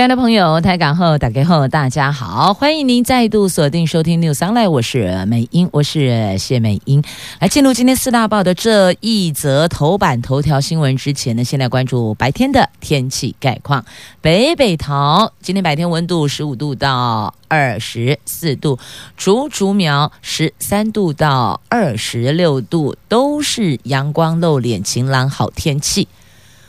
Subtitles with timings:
[0.00, 7.04] 亲爱的朋友，台港后打开后，大家好，欢迎您再度锁定收听 News Online，我是美英，我是谢美英。
[7.38, 13.84] 来进入今天四大报的这一则头版头条新闻之前呢，先来关注白天的天气概况。
[14.22, 18.78] 北北桃今天白天温度十五度到二十四度，
[19.18, 26.08] 竹竹苗十三度到二十六度，都是阳光露脸、晴朗好天气。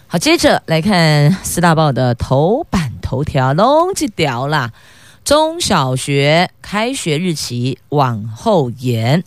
[0.07, 2.80] 好，接着来看四大报的头版
[3.11, 4.71] 头条，弄这条啦，
[5.25, 9.25] 中小学开学日期往后延，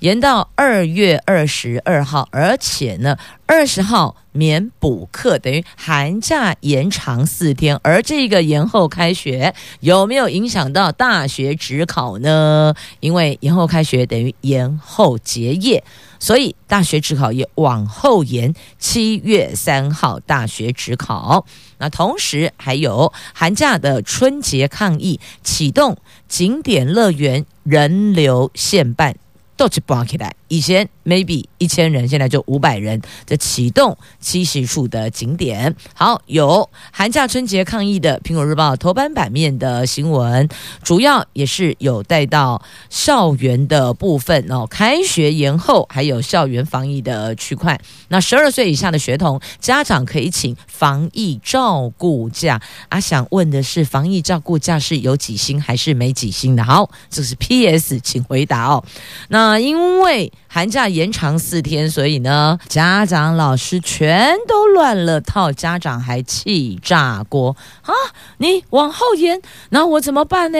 [0.00, 3.16] 延到二月二十二号，而且呢，
[3.46, 4.16] 二十号。
[4.36, 12.74] 免补课等于寒假延长四天，而这个延后开学有没有影响到大学指考呢？
[13.00, 15.82] 因为延后开学等于延后结业，
[16.18, 21.46] 所以大学指考也往后延，七月三号大学指考。
[21.78, 25.96] 那同时还有寒假的春节抗议启动，
[26.28, 29.16] 景点乐园人流限办。
[29.58, 35.74] 都去绑起来，以前 maybe 一千人，现在就五百人在启动七十处的景点。
[35.92, 40.48] 好，有寒假春节抗疫的《苹果日报》头版版面的新闻，
[40.82, 44.66] 主要也是有带到校园的部分哦。
[44.66, 47.78] 开学延后，还有校园防疫的区块。
[48.08, 53.00] 那十二岁以下的学童家长可以请防疫照顾假啊。
[53.00, 56.62] 想问的是，防疫照顾假是有几薪还是没几薪的？
[56.62, 58.84] 好，这是 PS，请回答哦。
[59.28, 59.56] 那。
[59.66, 67.92] 因为寒假延长四天，所以呢，家长老师全都乱了套，家长还气炸锅啊！
[68.38, 70.58] 你往后延，那我怎么办呢？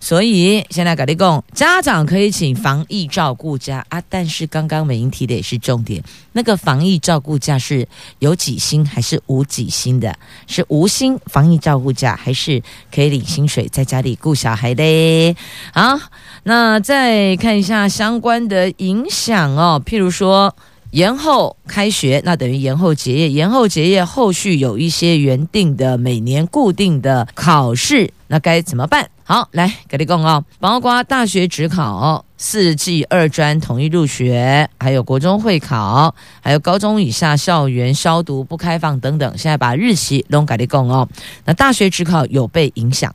[0.00, 7.86] 所以现在跟你讲，家长可以请防疫照顾假啊，但是刚刚美英提的也是重点，那个防疫照顾假是
[8.20, 10.16] 有几薪还是无几薪的？
[10.46, 12.62] 是无薪防疫照顾假，还是
[12.94, 15.36] 可以领薪水在家里顾小孩的？
[15.72, 15.98] 好，
[16.44, 20.54] 那再看一下相关的影响哦，譬如说。
[20.90, 23.28] 延后开学，那等于延后结业。
[23.28, 29.10] 延后结业，后续有一些原定的每年固定的考试，那该怎么办？
[29.22, 39.36] 好，来给你讲哦，包括大学指考、四技二专统一入学，还有国中会考，还有高中以下校园消毒不开放等等。
[39.36, 41.06] 现在把日期都给你讲哦。
[41.44, 43.14] 那大学指考有被影响，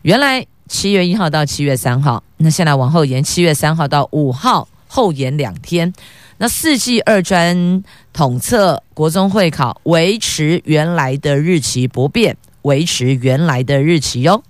[0.00, 5.92] 原来七月一号到七月三号，那现在往后延七月三号到五号，后延两天。
[6.38, 7.82] 那四季二专
[8.12, 14.42] 统测国中会考维持原来的日期不变，维持原来的日期哟。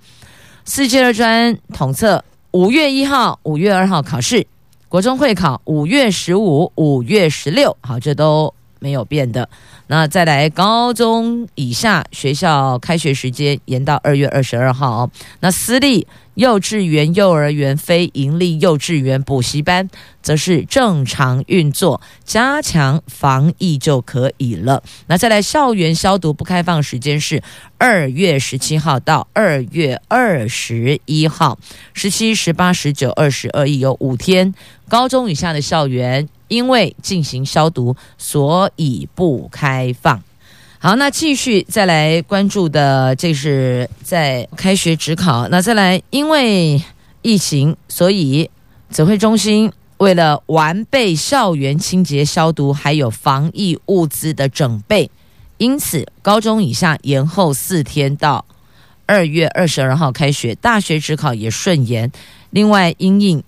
[0.65, 4.47] 四季二专统测五月一号、五月二号考试，
[4.89, 8.53] 国中会考五月十五、五月十六，好，这都
[8.87, 9.49] 没有变的。
[9.89, 15.11] 那再来高中以下学校开学时间延到二月二十二号。
[15.41, 16.07] 那私立。
[16.37, 19.89] 幼稚园、幼儿园、非营利幼稚园补习班，
[20.21, 24.83] 则是正常运作，加强防疫就可以了。
[25.07, 27.43] 那再来，校园消毒不开放时间是
[27.79, 31.59] 二月十七号到二月二十一号，
[31.95, 34.53] 十七、十八、十九、二十二一有五天。
[34.91, 40.23] 高中以下的校园因为进行消毒，所以不开放。
[40.79, 45.49] 好，那继续再来关注的，这是在开学指考。
[45.49, 46.81] 那再来，因为
[47.23, 48.49] 疫情，所以
[48.91, 55.11] 指挥中心为了完备校园清洁消毒，还有防疫物资的整备，
[55.57, 58.45] 因此高中以下延后四天到
[59.07, 62.13] 二月二十二号开学，大学指考也顺延。
[62.51, 63.43] 另外，因应。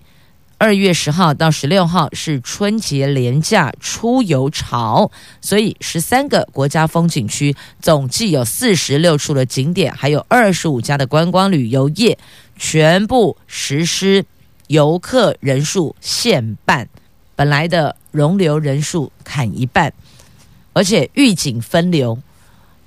[0.59, 12.19] 二月十号到十六号是春节廉价出游潮，所以十三个国家风景区总计有四十六处的景点，还有二十五家的观光旅游业，
[12.57, 14.25] 全部实施
[14.67, 16.89] 游客人数限半，
[17.37, 19.93] 本来的容留人数砍一半，
[20.73, 22.19] 而且预警分流，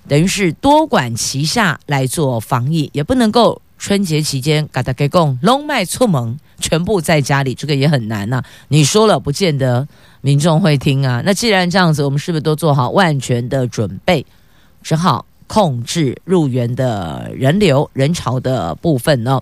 [0.06, 3.62] 等于是多管齐下来做防疫，也不能够。
[3.79, 9.87] 春节期间，嘎达给贡龙脉出门，全部在家里，这个也很难呐、你说了，不见得
[10.20, 11.22] 民众会听啊。
[11.25, 14.25] 那既然这样子，我们是不是都做好万全的准备，
[14.82, 19.40] 只好控制入园的人流人潮的部分呢？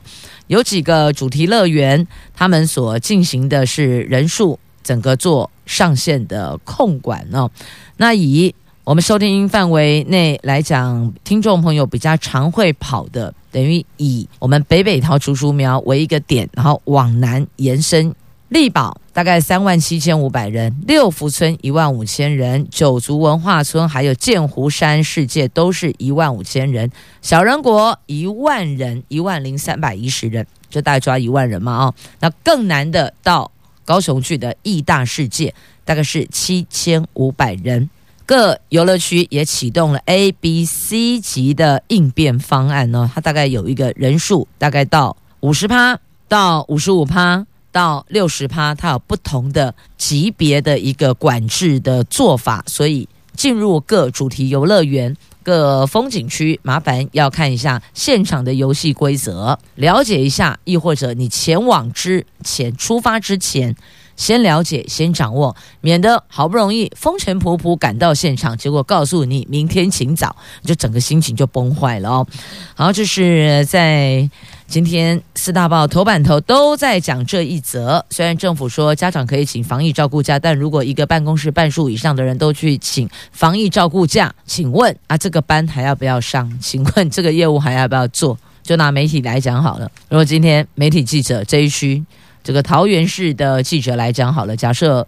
[0.48, 7.50] 有几个主题乐园，他们所进行的是人数整个做上线的控管哦。
[7.96, 8.52] 那以
[8.82, 18.14] 我们收听范围内来讲，听众朋友比较常会跑的，等于以我们北北桃竹竹苗为一个点，然后往南延伸，
[18.48, 26.90] 力宝大概三万七千五百人，六福村一万五千人，九族文化村还有剑湖山世界都是一万五千人，
[27.22, 31.94] 小人国一万人，一万零三百一十人，就大概抓一万人嘛啊、哦。
[32.20, 33.50] 那更难的到
[33.84, 35.54] 高雄去的义大世界，
[35.84, 37.90] 大概是七千五百人。
[38.30, 45.98] 各游乐区也启动了 A、B、C 级的应变方案呢，它大概有一个人数，大概到五十趴
[46.28, 63.74] 到五十五趴到六十趴，它有不同的级别的一个管制的做法，所以进入各主题游乐园、各风景区，麻烦要看一下现场的游戏规则，了解一下，亦或者你前往之前出发之前。
[64.20, 72.26] 先了解，先掌握，免得好不容易风尘仆仆赶到现场，结果告诉你明天请早，就整个心情就崩坏了哦。
[72.74, 74.28] 好，这是在
[74.66, 78.04] 今天四大报头版头都在讲这一则。
[78.10, 86.52] 虽然政府说家长可以请防疫照顾假，但如果一个办公室半数以上的人都去请防疫照顾假，请问啊，这个班还要不要上？
[86.60, 88.38] 请问这个业务还要不要做？
[88.62, 92.04] 就拿媒体来讲好了，如果今天媒体记者这一区。
[92.42, 95.06] 这个桃园市的记者来讲好了，假设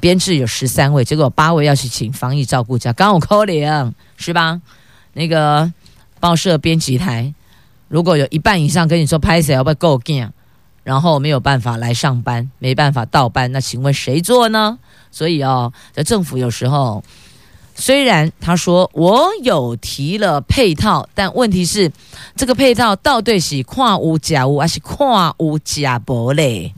[0.00, 4.60] 编制有十三位，结果八位要去请防疫照顾假，刚好扣零是吧？
[5.12, 5.72] 那个
[6.20, 7.32] 报社编辑台
[7.88, 10.28] 如果有一半以上跟你说拍谢要不要够劲，
[10.82, 14.78] 然后没有办法来上班，没办法倒班，那请问谁做呢？
[15.10, 17.02] 所以哦，在政府有时候。
[17.74, 21.90] 虽然他说我有提了配套，但问题是
[22.36, 26.72] 这个配套到底是跨无假无还是跨无假薄嘞？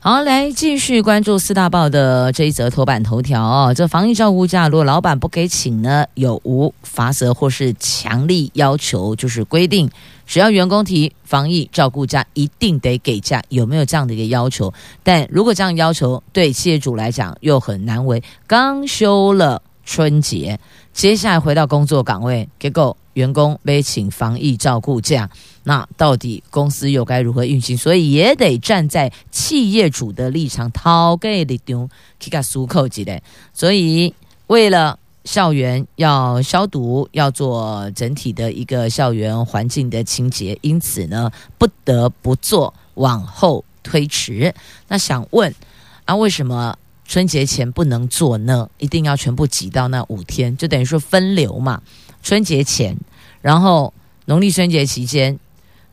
[0.00, 3.74] 好，来继续关注四大报的这一则头版头条哦。
[3.74, 9.16] 这防疫照顾假，如果老板不给请呢，有无罚则或是强力要求？
[9.16, 9.90] 就是规定，
[10.24, 14.72] 只要员工提防疫照顾假，一定得给假，有没有这样的一个要求？
[15.02, 19.60] 但如果这样要求对企业主来讲又很难为，刚休了。
[19.86, 20.58] 春节，
[20.92, 25.30] 接下来回到工作岗位，结果员工被请防疫照顾假，
[25.62, 27.78] 那到底公司又该如何运行？
[27.78, 31.88] 所以也得站在企业主的立场，讨个立场，
[32.18, 33.22] 去个出口之类。
[33.54, 34.12] 所以
[34.48, 44.52] 为了校园要消毒，要做整体的一个校园环境的清洁，因此呢，不得不做往后推迟。
[44.88, 45.54] 那想问
[46.04, 46.76] 啊，为什么？
[47.06, 51.80] 春节前不能做呢，一定要全部挤到那五天，就等于说分流嘛。
[52.22, 52.96] 春节前，
[53.40, 53.94] 然后
[54.24, 55.38] 农历春节期间，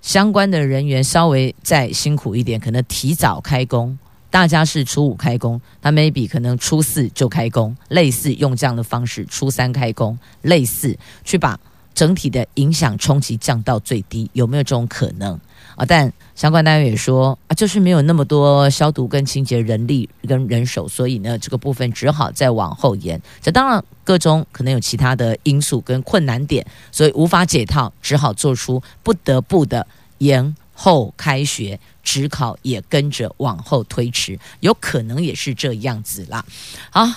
[0.01, 3.97] 相关的人员稍微再辛苦一点，可能提早开工。
[4.31, 11.59] 大家是初五开工，他 maybe 可能初四就开工，类似用这样的方式，初三开工，类似去把
[11.93, 15.39] 整体的影响冲击降到最低，有没有这种可能？
[15.75, 23.19] 啊，但相关单位也说啊，就是没有那么多消毒跟清洁人力跟人手，所以呢，这个部分只好再往后延。
[23.41, 29.87] 这当然个中可能有其他的因素跟困难点，所以无法解套，只好做出不得不的
[30.19, 36.45] 延后开学，职考也跟着往后推迟，有可能也是这样子啦。
[36.91, 37.07] 好，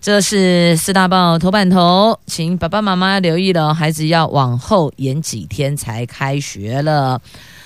[0.00, 7.20] 这是四大报头版头，请爸爸妈妈留意了，孩子要往后延几天才开学了。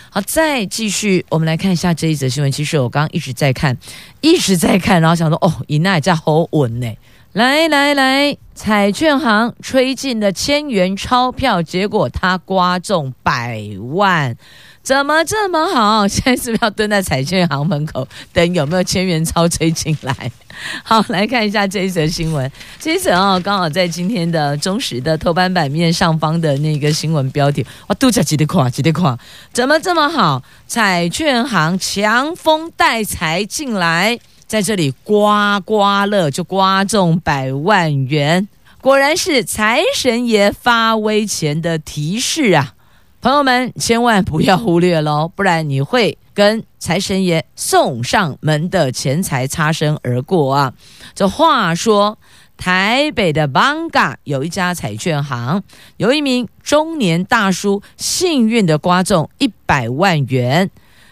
[0.09, 2.51] 好，再继续，我们来看一下这一则新闻。
[2.51, 3.77] 其实我刚刚一直在看，
[4.23, 6.91] 一直在看，然后想说，哦，伊那家好稳呢。
[7.33, 13.63] 来来来，彩券行吹进了千元钞票，结果他刮中百
[13.95, 14.37] 万。
[14.83, 16.09] 怎么这么好？
[16.09, 20.33] 现在是不是要蹲在彩券行门口等有没有千元钞吹进来？
[20.83, 22.51] 好，来看一下这一则新闻。
[22.81, 29.17] 这一则哦，刚好在今天的中时的头版版面上方的那个新闻标题，哇，度假几得垮，几得垮，
[29.53, 30.43] 怎么这么好？
[30.67, 38.49] 彩券行强风带财进来，在这里刮刮乐就刮中百万元，
[38.81, 42.75] 果然是财神爷发威前的提示啊！
[43.23, 50.75] 朋友们，千万不要忽略喽，不然你会跟财神爷送上门的钱财擦身而过啊！
[51.15, 52.19] 这话说，
[52.57, 55.63] 台北的艋舺有一家彩券行，
[55.99, 60.69] 有一名中年大叔幸运的刮中一百万元。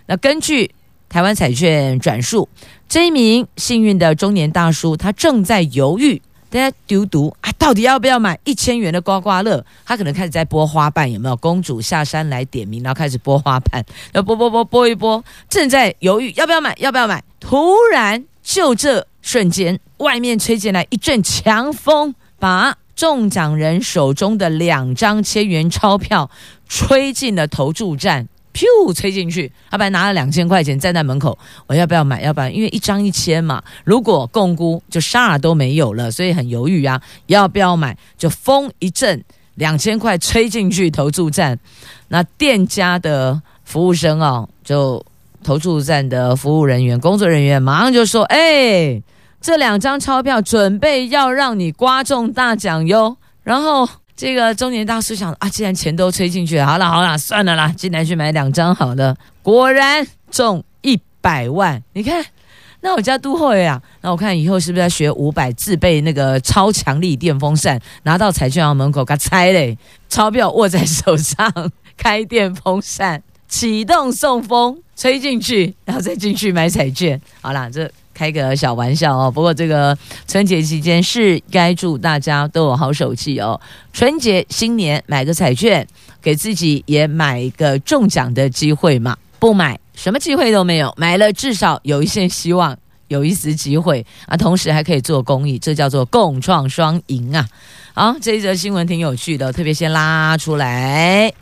[0.06, 0.74] 那根据
[1.08, 2.48] 台湾彩券转述，
[2.88, 6.20] 这一名幸运的中年大叔，他正在犹豫。
[6.50, 7.52] 大家丢毒啊！
[7.52, 9.64] 到底要不要买一千元的刮刮乐？
[9.84, 11.36] 他可能开始在剥花瓣，有没有？
[11.36, 17.22] 公主下山来点名，然后开始剥花瓣，要剥剥剥剥一剥，正在犹豫要不要买，要不要买？
[17.38, 26.30] 突然，就这瞬间，外面吹进来一阵强风，把中奖人手中的两张千元钞票
[26.68, 29.50] 吹进了投注站，噗，吹进去。
[29.70, 32.22] 他本来拿了两千块钱站在门口，我要不要买？
[32.22, 37.96] 要不然，因为一张一千嘛，如果共估就啥都没有了，所以很犹豫啊，要不要买？
[38.16, 39.22] 就风一阵，
[39.54, 41.58] 两千块吹进去投注站，
[42.08, 45.04] 那店家的服务生哦，就
[45.42, 49.02] 投注站的服务人员、工作人员马上就说：“哎。”
[49.42, 53.88] 这两张钞票准备要让你刮中大奖哟，然后
[54.20, 61.82] 这个中年大叔想啊，既然钱都吹进去了，好了好了，算了啦，进来去买两张好了，果然中一百万。
[61.94, 62.22] 你看，
[62.82, 69.78] 那我家都会啊，那我看以后是不是要学五百自备那个超强力电风扇，拿到彩券行门口给拆嘞，
[70.10, 77.18] 钞票握在手上，开电风扇启动送风，吹进去，然后再进去买彩券。
[77.40, 77.90] 好啦，这。
[78.20, 79.96] 开个小玩笑哦，不过这个
[80.28, 83.58] 春节期间是该祝大家都有好手气哦。
[83.94, 85.86] 春节新年买个彩券，
[86.20, 89.16] 给自己也买一个中奖的机会嘛。
[89.38, 92.76] 不买什么机会都没有，买了至少有一线希望，
[93.08, 94.36] 有一丝机会啊。
[94.36, 97.48] 同时还可以做公益，这叫做共创双赢啊。
[97.94, 101.32] 好，这一则新闻挺有趣的，特别先拉出来。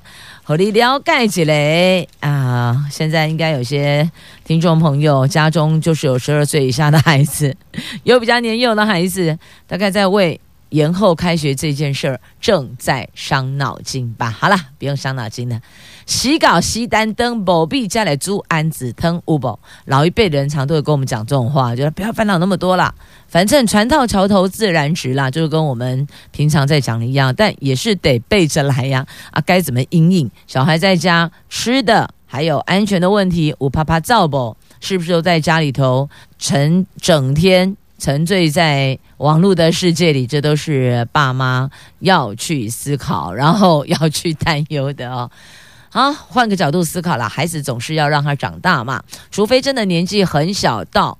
[0.48, 2.86] 和你了解一下啊！
[2.90, 4.10] 现在应该有些
[4.44, 7.54] 听众朋友家中就是有十二岁以下的孩子，
[8.04, 10.40] 有比较年幼的孩子，大概在为
[10.70, 14.30] 延后开学这件事儿正在伤脑筋吧。
[14.30, 15.60] 好了，不用伤脑筋了。
[16.08, 22.94] 洗稿洗单灯，不必再来煮安子汤，五宝老一辈人常都会跟我们讲这种话，就是不要烦恼那么多啦，
[23.28, 29.06] 反正船到桥头自然直啦，就是跟我们平常在讲的一样，但也是得背着来呀。
[29.32, 30.30] 啊，该怎么因应？
[30.46, 34.56] 小孩在家吃的还有安全的问题，我怕怕造不？
[34.80, 40.26] 是不是都在家里头沉整天沉醉在网络的世界里？
[40.26, 45.30] 这都是爸妈要去思考，然后要去担忧的哦。
[45.98, 49.02] 啊，换个角度思考了，孩子总是要让他长大嘛，
[49.32, 51.18] 除非真的年纪很小到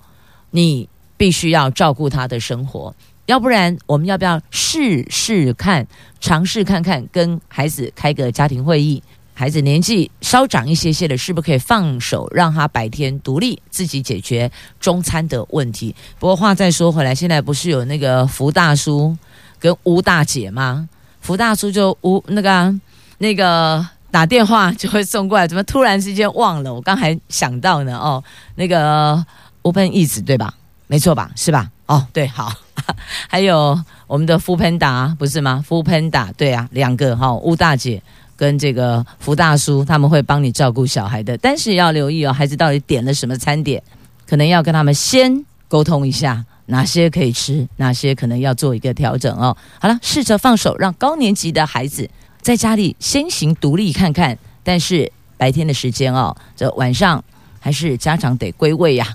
[0.53, 2.95] 你必须要照顾他的生活，
[3.27, 5.85] 要不然我们要不要试试看，
[6.21, 9.03] 尝试看看跟孩子开个家庭会议？
[9.35, 15.93] 孩子年纪稍长一些些的，是不是可以放手让他白天独立自己解决中餐的问题？
[16.21, 19.19] 不过话再说回来，现在不是有那个福大叔
[19.59, 20.89] 跟吴大姐吗？
[21.21, 22.73] 福大叔就吴那个
[23.19, 23.85] 那个。
[24.11, 26.73] 打电话就会送过来，怎么突然之间忘了？
[26.73, 27.99] 我刚还想到呢。
[27.99, 28.23] 哦，
[28.55, 29.25] 那个
[29.63, 30.55] Open Eats 对吧？
[30.87, 31.31] 没错吧？
[31.37, 31.71] 是吧？
[31.87, 32.53] 哦，对，好。
[33.29, 38.03] 还有我们的 f o o Panda 不是吗？f o o Panda 对啊，两个哈，吴大姐
[38.35, 43.83] 跟这个福大叔他们会帮你照顾小孩的，但是要留意哦，孩子到底点了什么餐点，
[44.27, 49.55] 可能要跟他们先沟通一下，哪些可以吃，哪些可能要做一个调整哦。
[49.79, 52.09] 好了，试着放手，让高年级的孩子。
[52.49, 57.23] 在家里先行独立看看，但是白天的时间哦，这晚上
[57.61, 59.07] 还是家长得归位呀。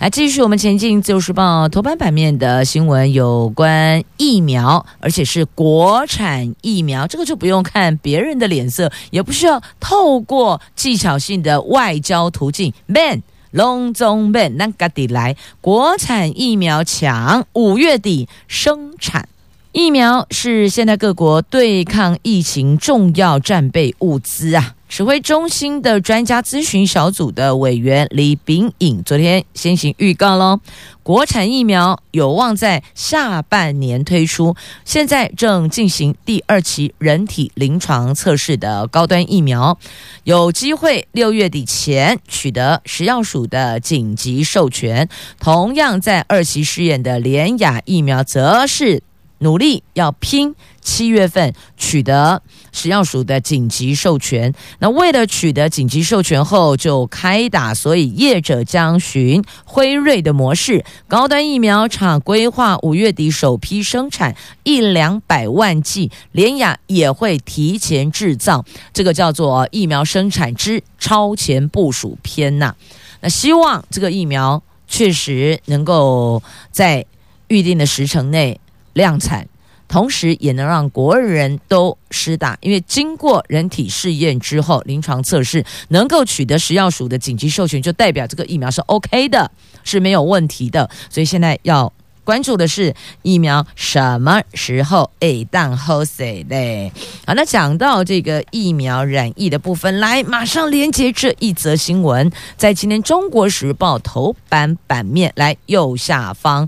[0.00, 13.22] 来，继续我们前进，《自由时报》头版版面的新闻，有关疫苗，而且是国产疫苗，这个就不用看别人的脸色，也不需要透过技巧性的外交途径，ban
[13.52, 19.26] 隆中 ban 那个得来，国产疫苗抢五月底生产。
[19.74, 24.76] 疫苗是现在各国对抗疫情重要战备物资啊！
[24.88, 30.60] 指挥中心的专家咨询小组的委员李秉颖昨天先行预告喽，
[31.02, 34.54] 国产疫苗有望在下半年推出，
[34.84, 39.76] 现在正进行第二期人体临床测试的高端疫苗，
[40.22, 45.08] 有机会六月底前取得食药署的紧急授权。
[45.40, 49.02] 同样在二期试验的联雅疫苗，则是。
[49.44, 54.52] 努力要拼七月份取得食药署的紧急授权。
[54.80, 64.34] 那为了取得紧急授权后就开打，所以业者将循辉瑞的模式，高端疫苗厂规划五月底首批生产
[64.64, 72.74] 一两百万剂，联雅也会提前制造，这个叫做疫苗生产之超前部署篇呐。
[73.20, 77.06] 那希望这个疫苗确实能够在
[77.48, 78.58] 预定的时程内。
[78.94, 79.46] 量产，
[79.86, 89.50] 同时也能让国人都施打，因为经过人体试验之后，临床测试能够取得食药署的紧急授权，就代表这个疫苗是 OK 的，
[89.84, 90.88] 是没有问题的。
[91.10, 91.92] 所以现在要
[92.24, 96.90] 关注的是疫苗什么时候会当好势嘞？
[97.26, 106.66] 好，那讲到这个疫苗染疫的部分，来马上连接这一则新闻，在今天《中国时报》头版版面来右下方，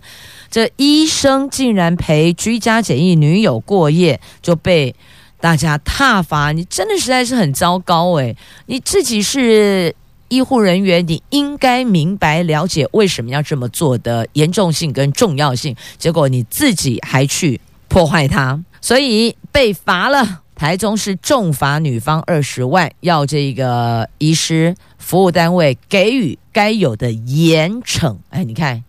[0.56, 4.94] 这医生竟然陪居家检疫女友过夜，就被
[5.38, 8.34] 大家挞伐，你真的实在是很糟糕诶，
[8.64, 9.94] 你自己是。
[10.28, 20.42] 医护人员，你应该明白了解为什么要这么做的严重性跟重要性，结果你自己还去破坏它，所以被罚了。
[20.56, 28.16] 台中市重罚女方二十万，要这个医师服务单位给予该有的严惩。
[28.30, 28.82] 哎，你看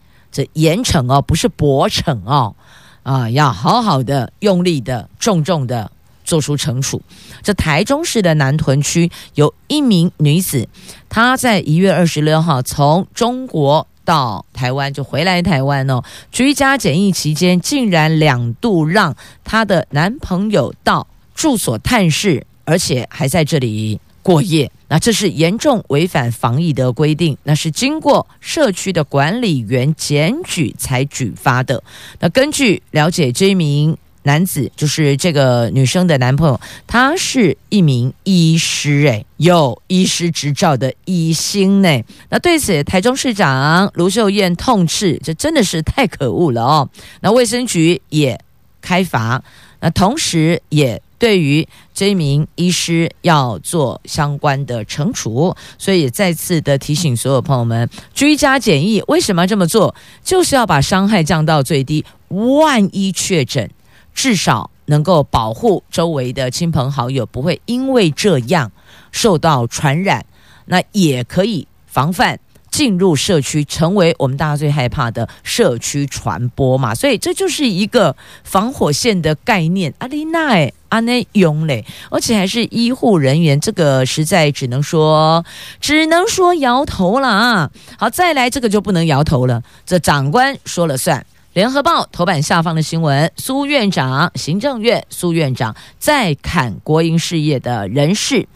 [0.43, 2.55] 这严惩哦，不是薄惩哦，
[3.01, 5.91] 啊，要好好的、用力的、重重的。
[6.27, 7.01] 做出惩处。
[7.41, 10.67] 这台中市的南屯区有一名女子，
[11.07, 16.03] 她在一月二十六号从中国到台湾，就回来台湾哦。
[16.29, 19.15] 居家检疫期间，竟然两度让
[19.45, 24.69] 她的男朋友到住所探视，而且还在这里过夜。
[24.89, 31.81] 那这是严重违反防疫的规定，那是经过社区的管理员检举才举发的。
[32.19, 33.97] 那根据了解，这名。
[34.23, 42.03] 男子就是这个女生的男朋友，他是一名医师，诶，有医师执照的医星呢。
[42.29, 46.89] 那对此，台中市长卢秀燕痛斥，这真的是太可恶了哦。
[47.21, 48.37] 那卫生局也
[48.81, 49.41] 开罚，
[49.79, 59.95] 那同时也对于这名医师要做相关的惩处，所以再次的提醒所有朋友们，居家检疫为什么这么做？
[60.23, 63.69] 就是要把伤害降到最低，万一确诊。
[64.13, 68.71] 至少能够保护周围的亲朋好友不会因为这样
[69.11, 70.25] 受到传染，
[70.65, 72.39] 那也可以防范
[72.77, 76.93] 进入社区，成为我们大家最害怕的社区传播嘛。
[76.93, 79.91] 所以这就是一个防火线的概念。
[79.97, 85.43] 阿丽娜阿内勇嘞，而且还是医护人员，这个实在只能说
[85.81, 87.71] 只能说摇头了啊。
[87.97, 91.25] 好，再来这个就不能摇头了，这长官说了算。
[91.57, 98.47] 联合报头版下方的新闻：苏院长，行政院苏院长在砍国营事业的人事，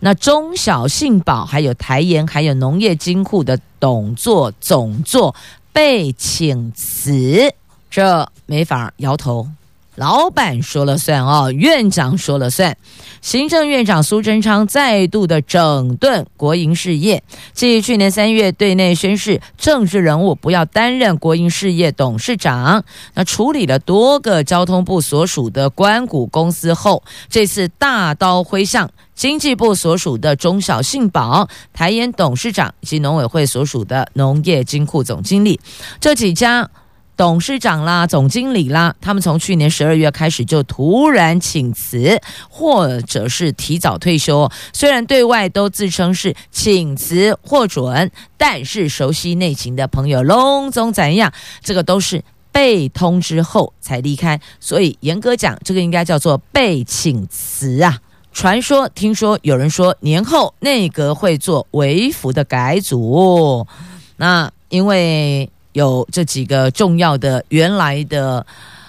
[0.00, 5.36] 那中小信保还有台盐还有农业金库的董座总座
[5.72, 7.54] 被请辞，
[7.88, 9.46] 这没法摇头。
[9.98, 12.76] 老板说了算哦，院长说了算。
[13.20, 22.84] 行政院长苏贞昌再度的整顿国营事业，继去年三月对内宣示政治人物不要担任国营事业董事长，
[23.14, 35.58] 那处理了多个交通部所属的关股公司后，这次大刀挥向经济部所属的中小信保、台盐董事长及农委会所属的农业金库总经理
[35.98, 36.70] 这几家。
[37.18, 44.48] 董事长啦，总经理啦，他们从去年十二月开始就突然请辞，或者是提早退休。
[44.72, 51.32] 虽然对外都自称是请辞获准，但是熟悉内情的朋友，龙总怎样？
[51.60, 57.98] 这个都是被通知后才离开，所以严格讲，这个应该叫做被请辞啊。
[58.32, 63.66] 传说，听说有人说年后内阁会做微幅的改组，
[64.18, 65.50] 那因为。
[65.78, 68.44] 有这几个重要的原来的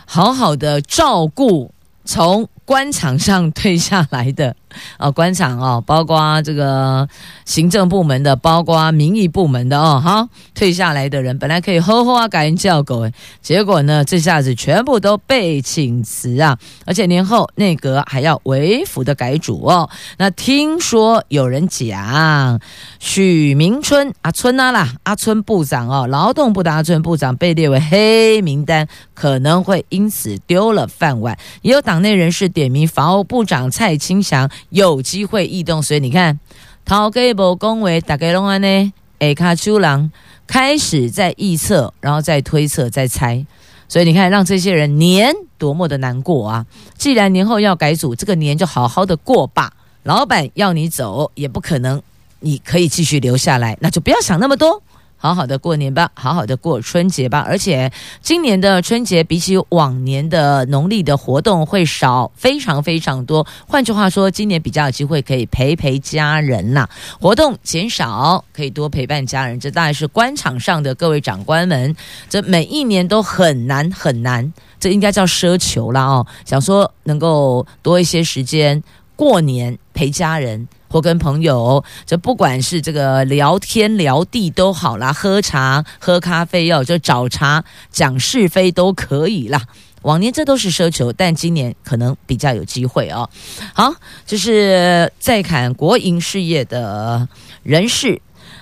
[0.05, 1.71] 好好的照顾，
[2.03, 4.55] 从官场上退下来的。
[4.99, 7.09] 哦，官场哦，包括这个
[7.43, 13.09] 行政部门的，包括民意部门的哦，哈，退下来的人本来可以呵呵啊，改人叫狗，
[13.41, 16.55] 结果呢，这下子全部都被请辞啊，
[16.85, 19.89] 而且年后内阁还要为辅的改组哦。
[20.19, 22.59] 那听说有人讲，
[22.99, 31.35] 许明春阿春啊啦，阿春部长哦，劳动部的阿春部长被列为黑名单，可能会因此丢了饭碗。
[31.63, 34.49] 也有党内人士点名防务部长蔡清祥。
[34.69, 36.37] 有机会异动，所以你看，
[36.83, 40.11] 头家无恭维，大家拢安呢，下卡丘郎
[40.45, 43.45] 开始在预测，然后再推测，再猜，
[43.87, 46.65] 所以你看，让这些人年多么的难过啊！
[46.97, 49.71] 既然年后要改组，这个年就好好的过吧。
[50.03, 52.01] 老板要你走，也不可能，
[52.41, 54.83] 你可以继续留下来，那就不要想那么多。
[55.19, 57.45] 好好的过年吧，好好的过春节吧。
[57.45, 63.45] 而且今年的春节比起往年的农历的活动会少非常非常多。
[63.67, 66.87] 换句话说，今年比较有机会可以陪陪家人呐。
[67.19, 69.59] 活动减少，可以多陪伴家人。
[69.59, 71.93] 这大概是官场上的各位长官们，
[72.29, 76.25] 这每一年都很难很难，这应该叫奢求了哦。
[76.45, 78.81] 想说能够多一些时间
[79.17, 80.65] 过年陪家人。
[80.89, 89.61] 或跟朋友，这不管是这个聊天聊地都好啦，喝茶喝咖啡哦，就找茬讲是非都可以啦。
[90.01, 93.29] 往年这都是奢求，但今年可能比较有机会哦。
[93.73, 93.93] 好，
[94.25, 97.27] 这是在看国营事业的
[97.63, 98.21] 人士。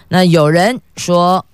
[0.10, 1.46] 那有人说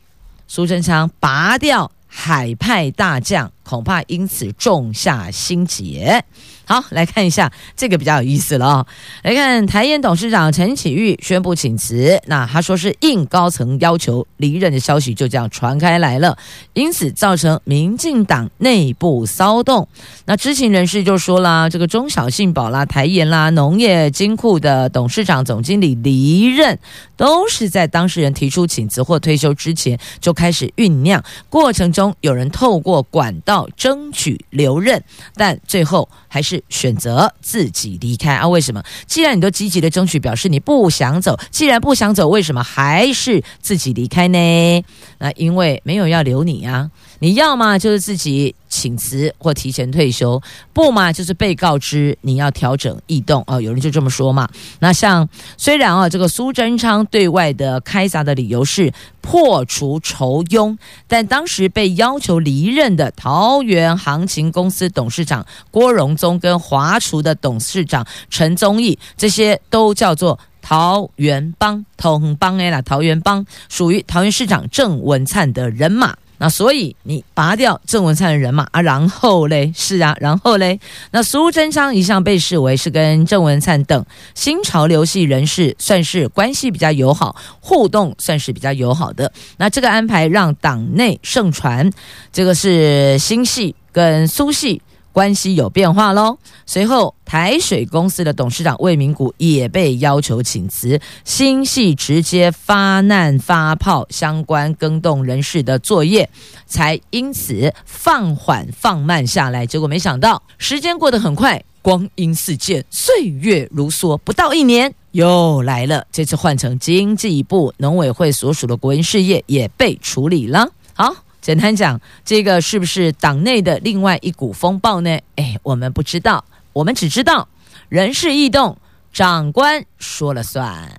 [0.47, 6.23] 苏贞昌拔掉海派大将，恐怕因此种下心结。
[6.65, 8.87] 好，来看一下这个比较有意思了哦。
[9.21, 16.37] 来看台盐董事长陈启玉宣布请辞，那他说是应高层要求离任的消息就这样传开来了，
[16.71, 19.85] 因此造成民进党内部骚动。
[20.23, 26.79] 那知情人士就说啦，这个中小信保啦、台盐啦、农业金库的董事长、总经理离任，
[27.17, 35.03] 都是在当事人提出请辞或退休之前就开始酝酿，过程中有人透过管道要争取留任，
[35.35, 36.63] 但最后还是。
[36.69, 38.47] 选择自己离开啊？
[38.47, 38.83] 为什么？
[39.05, 41.37] 既然你都积极的争取，表示你不想走。
[41.51, 44.83] 既然不想走，为什么还是自己离开呢？
[45.19, 46.89] 那因为没有要留你啊。
[47.23, 50.41] 你要嘛就是自己请辞或提前退休，
[50.73, 53.61] 不嘛就是被告知你要调整异动哦。
[53.61, 54.45] 有人就这么说嘛。
[54.79, 76.17] 那像虽然啊，这个苏贞昌对外的开闸的理由是破除仇庸，但当时被要求离任的桃园航勤公司董事长郭荣宗跟华厨的董事长陈宗义，这些都叫做桃园帮、桃园帮哎啦，桃园帮属于桃园市长郑文灿的人马。
[76.43, 80.77] 那所以你拔掉郑文灿的人马啊，然后嘞，是啊，然后嘞，
[81.11, 89.31] 那苏贞昌一向被视为是跟郑文灿等新潮流系人士算是关系比较友好，互动算是比较友好的。
[89.55, 91.89] 那这个安排让党内盛传，
[92.33, 94.81] 这个是新系跟苏系。
[95.13, 96.37] 关系有变化喽。
[96.65, 106.29] 随后，台水公司的董事长魏明谷也被要求请辞，新系直接发难发炮相关更动人事的作业，
[106.65, 109.65] 才因此放缓放慢下来。
[109.65, 116.07] 结果没想到，时间过得很快，光阴似箭，岁月如梭，不到一年又来了。
[116.11, 120.69] 这次换成经济部农委会所属的国营事业也被处理了。
[120.93, 121.15] 好。
[121.43, 125.19] 简单讲，这个是不是党内的另外一股风暴呢？
[125.35, 127.49] 哎，我们不知道，我们只知道
[127.89, 128.77] 人事异动，
[129.11, 130.89] 长官说了算。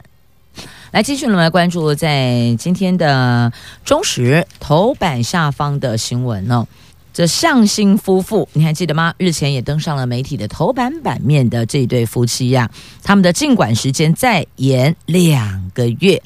[0.90, 3.50] 来，继续我们来关注在今天的
[3.86, 6.66] 中时头版下方的新闻哦。
[7.14, 9.14] 这向心夫妇，你还记得吗？
[9.16, 12.70] 日前也登上了媒体的头版版面的这对夫妻呀、
[13.02, 16.22] 他们的进馆时间再延两个月。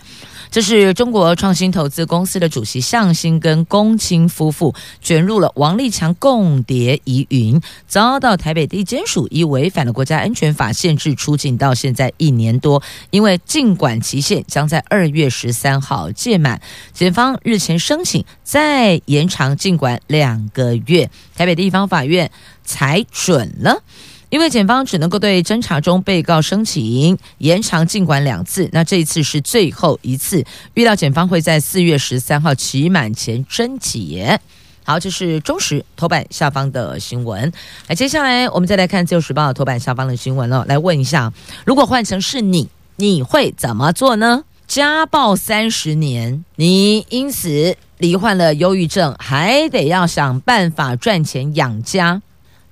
[0.51, 16.61] 这是中国创新投资公司的主席向新跟龚青夫妇卷入了王立强共谍疑云，遭到台北地检署以违反了国家安全法限制出境，到现在一年多，因为尽管期限将在二月十三号届满，
[16.93, 22.31] 检方日前申请再延长尽管两个月，台北地方法院
[22.65, 23.83] 裁准了。
[24.31, 34.39] 因为检方只能够对侦查中被告申请延长进馆两次，那这一次是最后一次，预料检方会在四月十三号期满前侦结。
[34.85, 37.53] 好，这是中时头版下方的新闻。
[37.89, 40.65] 那，接下来我们再来看自由时报头版下方的新闻了。
[40.67, 41.33] 来问一下，
[41.65, 44.45] 如果换成是你，你会怎么做呢？
[44.67, 52.21] 家暴三十年，你因此罹患了忧郁症，还得要想办法赚钱养家。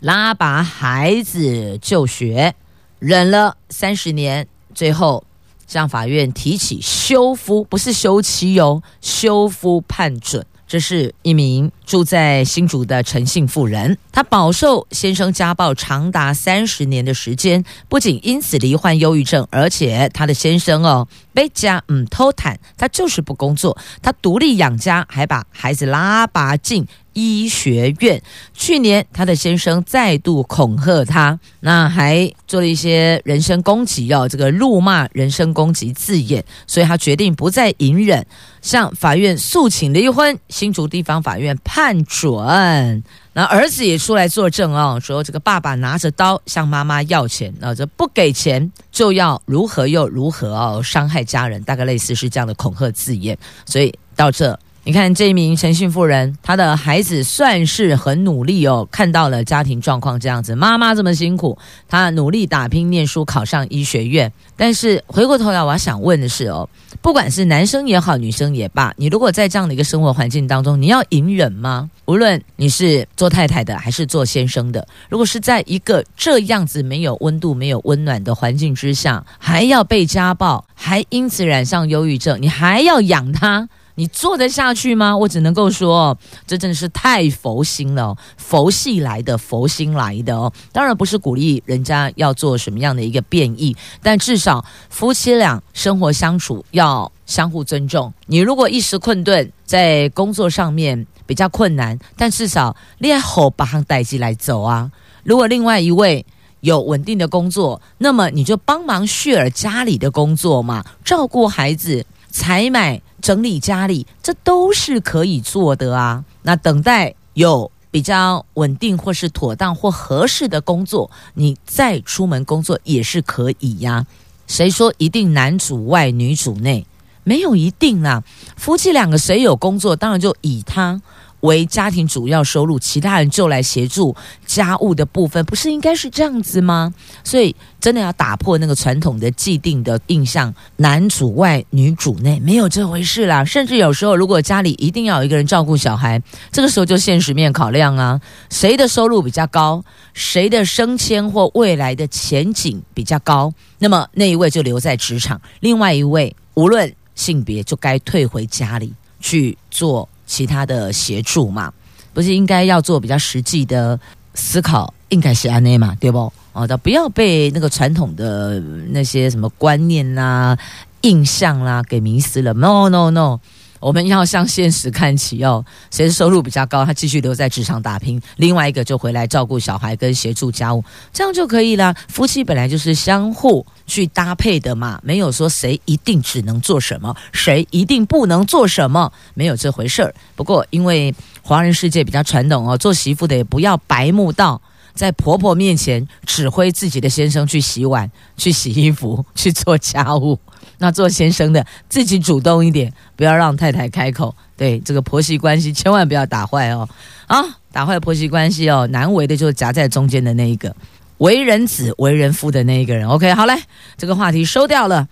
[0.01, 2.55] 拉拔孩子就学，
[2.99, 5.25] 忍了三十年，最后
[5.67, 10.45] 向法院提起休夫，不是休妻哦，休夫判准。
[10.67, 28.23] 这是一名住在新竹的陈姓妇人，她饱受先生家暴长达三十年的时间，不仅因此罹患忧郁症，而且她的先生哦被家嗯偷谈，他就是不工作，他独立养家，还把孩子拉拔进医学院。
[28.55, 38.27] 去年，她的先生再度恐吓她，那还做了一些人身攻击哦，这个辱骂、人身攻击字眼，所以她决定不再隐忍。
[38.63, 43.05] 向法院诉请离婚，新竹地方法院判看准。
[43.35, 53.37] 那儿子也出来作证哦，说这个爸爸拿着刀向妈妈要钱，那这不给钱就要如何又如何哦，伤害家人，大概类似是这样的恐吓字眼。
[53.67, 64.33] 所以到这你看这名陈姓妇人，她的孩子算是很努力哦，看到了家庭状况这样子，妈妈这么辛苦，她努力打拼念书，考上医学院。
[64.55, 66.69] 但是回过头来，我想问的是哦，
[67.03, 71.91] 不管是男生也好，女生也罢，你如果在这样的一个生活环境当中，你要隐忍吗？
[72.05, 83.69] 无论你是做太太的还是做先生的，如果是在一个这样子没有温度、没有温暖的环境之下，还要被家暴，还因此染上忧郁症，你还要养他？
[83.97, 85.17] 你做得下去吗？
[85.17, 90.53] 我只能够说，这真的是太佛心了，佛系来的，佛心来的哦。
[90.71, 98.13] 当然不是鼓励人家要做什么样的一个变异，但至少夫妻俩生活相处要相互尊重。
[98.27, 104.93] 你如果一时困顿，在工作上面比较困难，但至少练好把行代志来走啊。
[105.25, 106.25] 如果另外一位
[106.61, 113.01] 有稳定的工作，那么你就帮忙 share 家里的工作嘛，照顾孩子，采买。
[113.27, 116.25] 整理家里，这都是可以做的啊。
[116.43, 124.07] 那等待有比较稳定或是妥当或合适的工作，你再出门工作也是可以呀。
[124.47, 126.87] 谁说一定男主外女主内？
[127.25, 128.23] 没有一定啦。
[128.57, 131.03] 夫妻两个谁有工作，当然就以他。
[131.47, 136.93] 为家庭主要收入，其他人就来协助家务的部分，不是应该是这样子吗？
[137.25, 143.43] 所以真的要打破那个传统的既定的印象，男主外女主内，没有这回事啦。
[143.45, 146.21] 甚至有时候，如果家里一定要有一个人照顾小孩，
[146.53, 149.83] 这个时候就现实面考量啊，谁的收入比较高，
[150.13, 160.09] 谁的升迁或未来的前景比较高，那么那一位就留在职场，另外一位无论性别就该退回家里去做。
[160.27, 161.73] 其他的协助嘛，
[162.13, 163.99] 不是应该要做比较实际的
[164.35, 166.33] 思考，应该是安内嘛，对不？
[166.53, 168.59] 哦，不要被那个传统的
[168.89, 170.57] 那些什么观念啦、
[171.03, 172.53] 印象啦、给迷失了。
[172.55, 173.39] No no no。
[173.87, 181.95] 我们要向现实看齐哦，谁的收入比较高，他继续留在职场打拼；另外一个就回来照顾小孩跟协助家务，这样就可以了。
[182.09, 190.13] 夫妻本来就是相互去搭配的嘛，没有说谁一定只能做什么，谁一定不能做什么，没有这回事儿。
[190.35, 194.61] 不过因为华人世界比较传统哦，做媳妇的也不要白目到
[194.97, 200.37] 在婆婆面前指挥自己的先生去洗碗、去洗衣服、 去做家务。
[200.79, 204.35] 那做先生的自己主动一点，不要让太太开口。
[204.57, 206.89] 对这个婆媳关系，千万不要打坏哦！
[207.27, 210.75] 啊，打坏婆媳关系哦，难为的就是夹在中间的那一个，
[211.19, 213.07] 为人子、为人父的那一个人。
[213.07, 213.55] OK，好嘞，
[213.97, 215.07] 这个话题收掉了。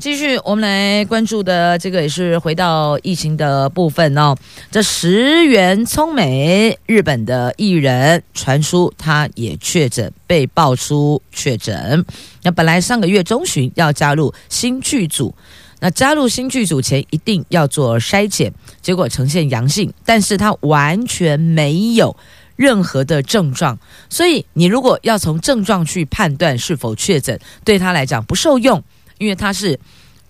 [0.00, 4.34] 继续，我们来关注的这个也是回到疫情的部分哦。
[4.70, 12.02] 这石原聪美，日本的艺人，传出他也确诊，被爆出确诊。
[12.42, 15.34] 那本来上个月中旬要加入新剧组，
[15.80, 22.16] 那加入新剧组前一定要做筛检，结果呈现阳性，但是他完全没有
[22.56, 28.82] 任何的症状，所以你如果要从症状去判断是否确诊，对他来讲不受用。
[29.20, 29.78] 因为他是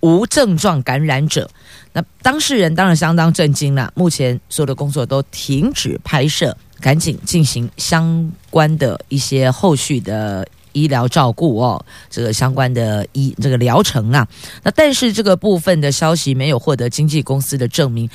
[0.01, 1.49] 无症状感染者，
[1.93, 3.91] 那当事人当然相当震惊了。
[3.95, 14.27] 目前所有的工作都停止拍摄，赶紧进行相关的一些后续的医疗照顾哦，这个相关的医这个疗程啊。
[14.65, 18.11] 那但是这个部分的消息没有获得经纪公司的证明。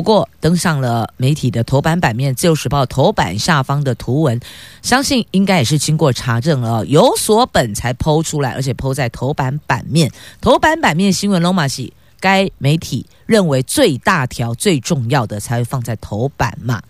[0.00, 4.40] 不过登上了媒体的头版版面，《自由时报》头版下方的图文，
[4.80, 10.10] 相信应该也是经过查证了，有所本才 PO 出来，而且 PO 在头版版面。
[10.40, 16.80] 头版版面新闻龙马戏，该媒体认为最大条、最重要的才会放在头版嘛。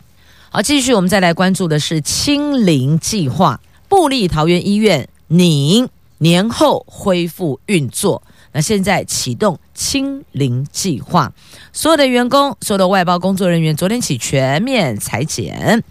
[0.51, 5.85] 好，继续我们再来关注的是清零计划，布立桃园医院拟
[6.19, 8.23] 年后恢复运作。
[8.53, 11.33] 那现在启动清零计划，
[11.73, 15.83] 所有的员工、所有的外包工作人员，昨天起全面裁减。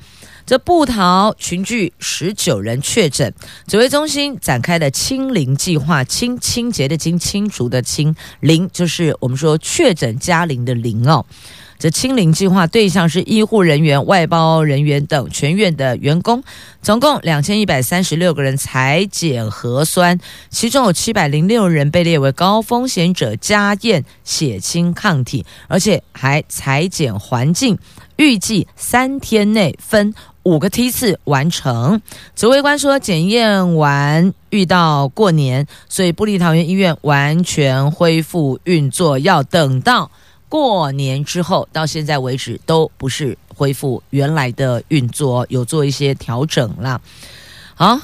[0.45, 3.33] 这步桃群聚十九人确诊，
[3.65, 11.25] 指挥中心展开的清零计划，清清洁的清，清除的清，零就是我们说确诊加零的零哦。
[11.79, 16.43] 这清零计划对象是医护人员、外包人员等全院的员工，
[16.81, 27.77] 总共两千一百三十六个人采检核酸，其中有七百零六人被列为高风险者，加验血清抗体，而且还采检环境，
[28.17, 30.13] 预计三天内分
[30.43, 32.01] 五个梯次完成。
[32.35, 40.11] 指挥官说，检验完遇到过年，所以布利桃园医院完全恢复运作，要等到。
[40.49, 46.99] 过年之后到现在为止都不是恢复原来的运作，有做一些调整啦。
[47.75, 47.97] 好，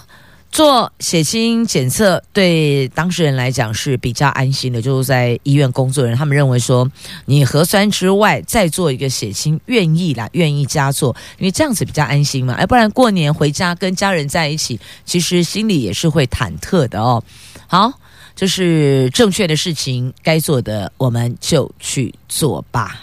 [0.52, 6.90] 做血清检测对当事人来讲是比较安心的，就是在医院工作人，他们认为说，
[7.26, 12.54] 你核酸之外再做一个血清，愿意啦，愿意加做，因为这样子比较安心嘛。
[12.54, 17.22] 哎，不然过年回家跟家人在一起，其实心里也是会忐忑的哦。
[17.68, 17.92] 好，
[18.36, 23.00] 这是正确的事情，该做的我们就去做吧。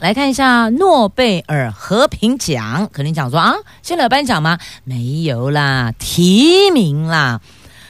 [0.00, 4.58] 来看一下诺贝尔和平奖，可能讲说啊，现在有颁奖吗？
[4.82, 7.40] 没有啦，提名啦。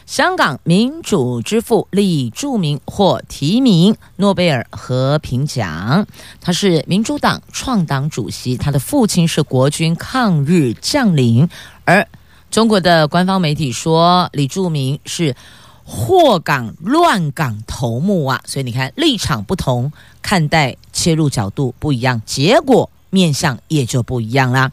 [0.05, 6.07] 香港民主之父李柱铭获提名诺贝尔和平奖，
[6.43, 11.49] 他是民主党创党主席，他的父亲是国军抗日将领，
[11.87, 12.07] 而
[12.51, 15.35] 中国的官方媒体说李柱铭是。
[15.85, 19.93] 祸港乱港头目啊，所以你看立场不同，
[20.23, 24.71] 看待切入角度不一样，结果面向也就不一样啦。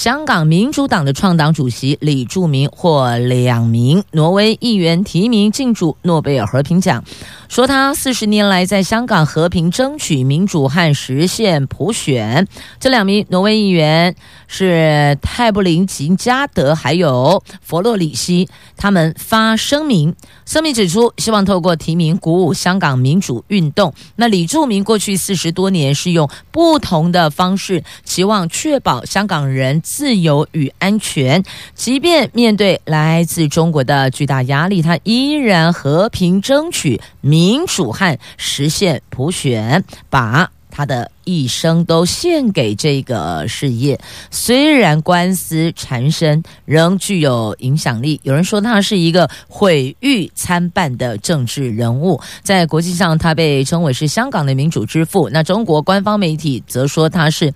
[0.00, 7.04] 香港民主党的创党主席李柱铭获两名挪威议员提名竞逐诺贝尔和平奖，
[7.50, 12.48] 说他四十年来在香港和平争取民主和实现普选。
[12.78, 23.92] 这两名挪威议员是泰布林吉加德还有弗洛里希，他们发声明，声明指出希望透过提名鼓舞香港民主运动。
[24.16, 29.82] 那李柱铭过去四十多年是用不同的方式，期望确保香港人。
[29.92, 31.42] 自由与安全，
[31.74, 43.98] 即便面对来自中国的巨大压力，他依然和平争取民主和实现普选，把他的一生都献给这个事业。
[44.30, 48.20] 虽然官司缠身，仍具有影响力。
[48.24, 55.28] 有人说他是一个毁誉参半的政治人物，在国际上他被称为是香港的民主之父。
[55.30, 57.52] 那中国官方媒体则说他是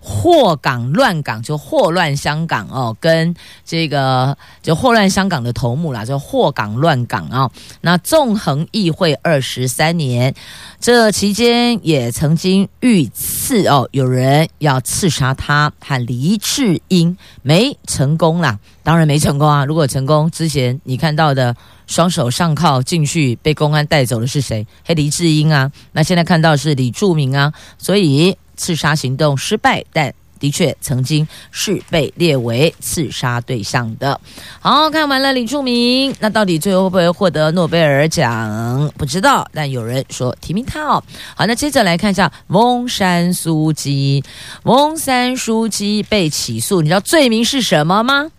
[0.00, 3.34] 祸港乱港，就祸乱香港哦，跟
[3.64, 7.50] 这个就祸乱香港的头目啦，就祸港乱港啊、哦。
[7.80, 10.34] 那纵横议会二十三年，
[10.78, 19.64] 这期间也曾经遇刺哦，有人要刺杀他喊黎智英，没成功啦，当然没成功啊。
[19.64, 21.54] 如果成功，之前你看到的
[21.86, 24.66] 双手上铐进去被公安带走的是谁？
[24.84, 25.70] 嘿，黎智英啊。
[25.92, 30.12] 那现在看到是李柱铭啊，所以刺杀行动失败，但。
[30.44, 34.20] 的确，曾经是被列为刺杀对象的。
[34.60, 38.92] 好，看完了李柱铭，那到底最后会不会获得诺贝尔奖？
[38.98, 41.02] 不知道，但有人说提名他哦。
[41.34, 44.22] 好，那接着来看一下翁山苏姬。
[44.64, 48.30] 翁山苏姬被起诉，你知道罪名是什么吗？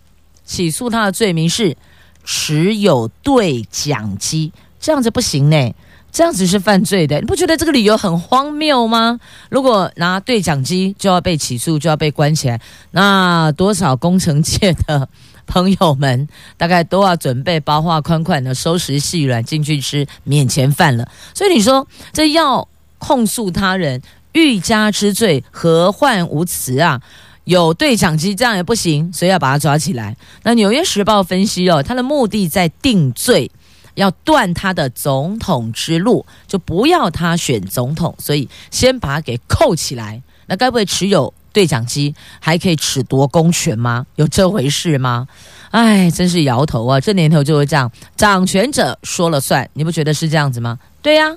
[0.46, 1.76] 起诉他的罪名是
[2.24, 5.74] 持有对讲机，这样子不行呢。
[6.16, 9.20] 这样子是犯罪的，你不觉得这个理由很荒谬吗？
[9.50, 15.10] 如果拿对讲机就要被起诉，就要被关起来，那多少工程界的
[15.46, 21.06] 朋友们大概都要准备包划款款的收拾细软进去吃免钱饭了。
[21.34, 22.66] 所以你说这要
[22.98, 24.02] 控诉他人
[24.32, 27.02] 欲加之罪，何患无辞啊？
[27.44, 30.16] 有对讲机这样也不行，所以要把他抓起来。
[30.44, 33.52] 那《纽约时报》分析哦，他的目的在定罪。
[33.96, 40.22] 要断他的总统之路，就不要他选总统，所以先把他给扣起来。
[40.48, 44.06] 那该不会持有对讲机还可以褫夺公权吗？
[44.16, 45.28] 有这回事吗？
[45.72, 47.02] 哎，真是摇头啊！
[47.02, 50.78] 这年头就会这样，掌权者说了算，你不觉得是这样子吗？
[51.02, 51.36] 对呀，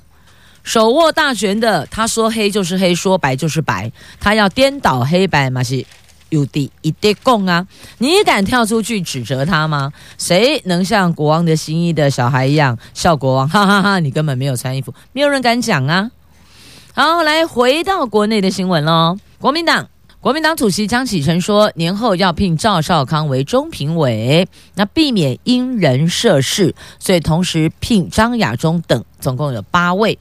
[0.62, 3.90] 手握大权的，他说黑就是黑，说白就是白，
[4.20, 5.84] 他要颠倒黑白嘛是。
[6.30, 7.66] 有的一地供啊！
[7.98, 9.92] 你敢跳出去指责他吗？
[10.18, 13.48] 谁能像国王的新衣的小孩一样笑国王？
[13.48, 13.98] 哈 哈哈哈！
[14.00, 16.10] 你根本没有穿衣服，没有人敢讲啊！
[16.94, 19.16] 好，来回到国内的新闻喽。
[19.38, 19.88] 国民党
[20.20, 30.18] 国民党主席江启臣说，年后要聘赵少康为中评委，那避免因人设事，所以同时聘张亚中等，总共有八位。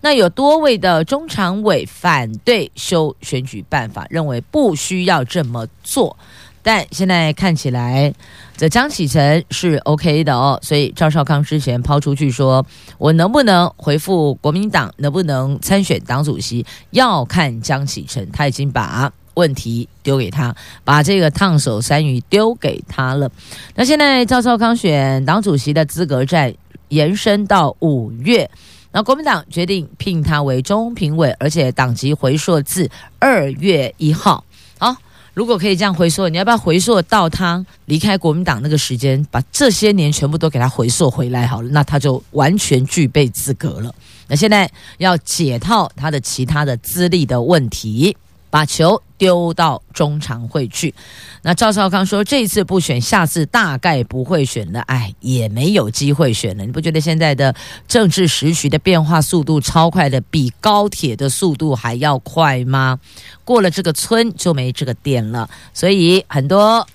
[0.00, 6.16] 那有多位的中常委反对修选举办法，认为不需要这么做。
[6.62, 8.12] 但现在看起来，
[8.54, 10.58] 这江启臣是 OK 的哦。
[10.62, 12.64] 所以赵少康之前抛出去说
[12.98, 23.30] ：“我能不能回复国民党，能不能参选党主席，要看江启臣。”他已经把问题丢给他，把这个烫手山芋丢给他了。
[23.74, 26.52] 那现在赵少康选党主席的资格战
[26.88, 28.50] 延伸到五月。
[28.92, 34.44] 那国民党决定聘他为中评委，而且党籍回溯至二月一号。
[34.78, 34.96] 好，
[35.32, 43.94] 如果可以这样回溯，你要不要回溯到他离开国民党那个时间，把这些年全部都给他回溯回来好了，那他就完全具备资格了。
[44.26, 48.16] 那现在要解套他的其他的资历的问题。
[48.50, 50.94] 把球丢到中常会去。
[51.42, 54.80] 那赵少康说，这次不选，下次大概不会选了。
[54.80, 56.66] 哎，也没有机会选了。
[56.66, 57.54] 你不觉得现在的
[57.88, 62.98] 政治时局的变化速度超快的，比高铁的速度还要快吗？
[63.44, 65.48] 过了这个村就没这个店了。
[65.72, 66.86] 所以很多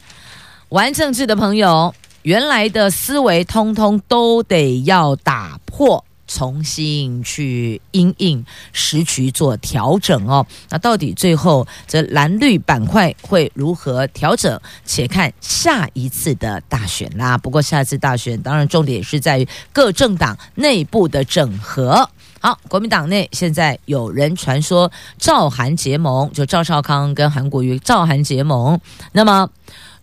[0.70, 6.04] 玩政治的朋友，原来的思维通通都得要打破。
[6.28, 14.60] 重新去因应时局做调整哦，那到底最后这蓝绿板块会如何调整？
[14.86, 17.38] 且看下一次的大选啦。
[17.38, 22.10] 不过下一次大选，当然重点是在于各政党内部的整合。
[22.42, 28.80] 好，国民党内现在有人传说赵韩结盟，就赵少康跟韩国瑜赵韩结盟。
[29.14, 29.50] 那么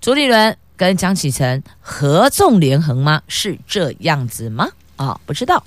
[0.01, 3.23] 朱立伦跟江启臣合纵连横吗？
[3.29, 4.69] 是这样子吗？
[5.09, 5.63] 啊、不知道。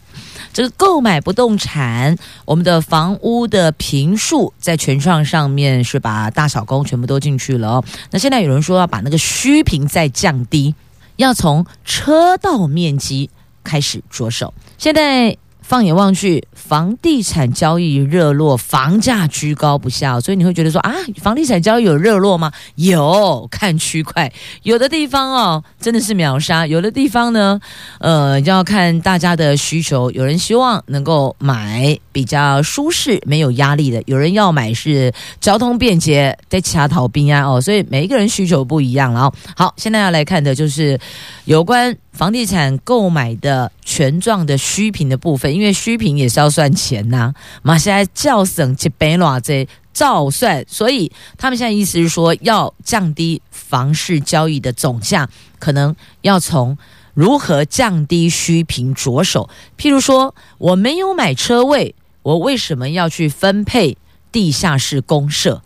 [0.54, 7.84] 这个购买不动产，我们的房屋的平数在全创上面是把大小工全部都进去了哦。
[8.12, 10.74] 那现在有人说要把那个虚坪再降低，
[11.18, 13.30] 要从车道面积
[13.64, 14.54] 开始着手。
[14.78, 15.38] 现在。
[15.68, 22.52] 放眼望去，房地产交易热络，房价居高不下，所以你会觉得说啊，房地产交易有热络吗？
[22.76, 27.60] 有，看区块，有的地方哦，真的是秒杀；有的地方呢，
[28.00, 30.12] 呃，要看大家的需求。
[30.12, 35.12] 有人希望能够买比较舒适、没有压力的，有人要买是
[35.42, 39.34] 交通便捷，在其他逃兵啊哦，所以每一个人需求不一样了哦。
[39.56, 41.00] 好，现在要来看的就是
[41.46, 41.98] 有关。
[42.16, 55.28] 房地产购买的权状的虚坪的部分，因为虚坪也是要算钱呐、啊，马现在叫省几百偌这照算，所以他们现在意思是说要降低房市交易的总价，
[55.60, 56.78] 可能要从
[57.14, 59.50] 如何降低虚坪着手。
[59.78, 63.98] 譬如说，我没有买车位，我为什么要去分配
[64.32, 65.62] 地下室公社？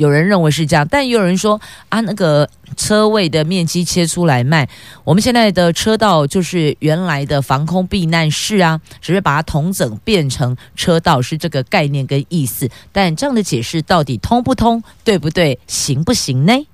[0.00, 4.66] 有人认为是这样，但也有人说啊，那个车位的面积切出来卖，
[5.04, 12.66] 我们现在的车道就是原来的防空避难室啊，只是把它同整变成车道，是这个概念跟意思。
[12.92, 16.66] 但这样的解释到底通不通，对不对，行不行呢？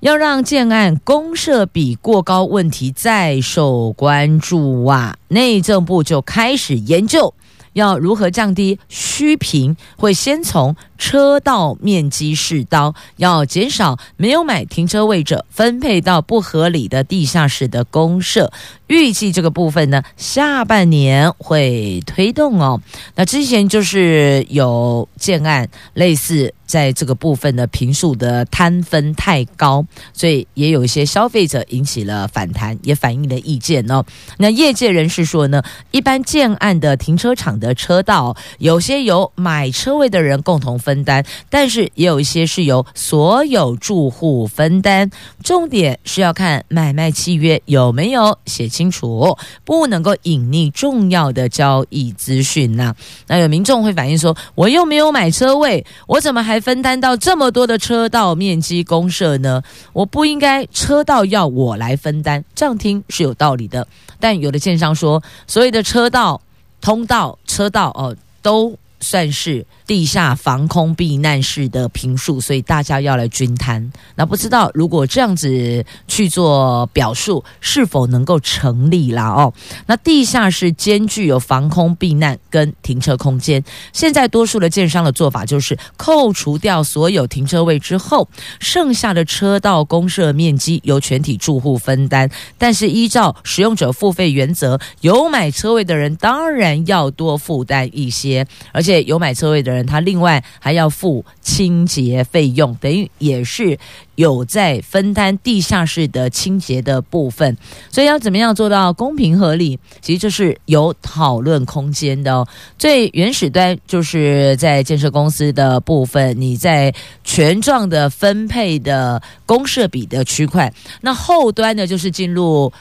[0.00, 7.32] 要让建案公设比过高问题再受关注啊，内政部就开始研究。
[7.72, 9.76] 要如何降低虚坪？
[9.96, 18.52] 会先从车道面积试刀，要减少没有买停车位者分配到不合理的地下室的公设。
[18.86, 22.80] 预计这个部分呢，下半年会推动哦。
[23.14, 26.54] 那之前就是有建案类似。
[26.72, 34.02] 在这个部分的平数的摊分太高，所以也有一些消费者引起了反弹，也反映了意见哦。
[34.38, 45.10] 那业界人士说呢，一般建案的停车场的车道，有些由买车位的人共同分担，但是也有一些是由所有住户分担。
[45.44, 52.94] 重点是要看买卖契约有没有写清楚，不能够隐匿重要的交易资讯呐。
[53.26, 59.62] 那有民众会反映说，我又没有买车位，我怎么还分担到这么多的车道面积公社呢？
[59.92, 63.86] 我不应该车道要我来分担，这样听是有道理的。
[64.18, 66.40] 但有的建商说，所有的车道、
[66.80, 69.66] 通道、车道哦，都算是。
[69.84, 73.92] 地下防空避难室的平数，所以大家要来均摊。
[74.14, 79.28] 那不知道如果这样子去做表述，是否能够成立啦？
[79.28, 79.52] 哦，
[79.86, 83.62] 那地下室兼具有防空避难跟停车空间。
[83.92, 88.26] 现在多数的建商的做法就是扣除掉所有停车位之后，
[88.60, 92.30] 剩下的车道公设面积由全体住户分担。
[92.56, 99.86] 但是依照使用者付费原则，有买车位的人当然要多负担一些，而且有买车位的人。
[99.86, 103.78] 他另外还要付清洁费用，等于也是
[104.16, 107.56] 有在分担地下室的清洁的部分，
[107.90, 109.78] 所以要怎么样做到公平合理？
[110.00, 112.46] 其实这是有讨论空间的哦。
[112.76, 122.72] 最原始端就是在建设公司的部分，你在权状的分配的公设比的区块，那后端呢就是进入